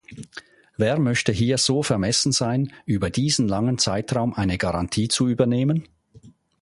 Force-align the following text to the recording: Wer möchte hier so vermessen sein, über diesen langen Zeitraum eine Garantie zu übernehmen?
Wer 0.77 0.97
möchte 0.97 1.31
hier 1.31 1.59
so 1.59 1.83
vermessen 1.83 2.31
sein, 2.31 2.73
über 2.87 3.11
diesen 3.11 3.47
langen 3.47 3.77
Zeitraum 3.77 4.33
eine 4.33 4.57
Garantie 4.57 5.09
zu 5.09 5.27
übernehmen? 5.29 5.87